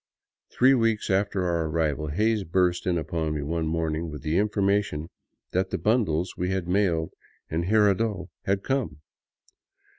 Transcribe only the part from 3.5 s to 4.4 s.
morning with the